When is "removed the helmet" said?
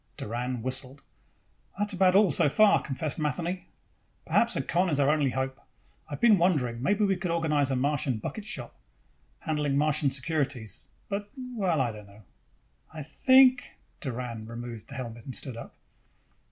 14.47-15.25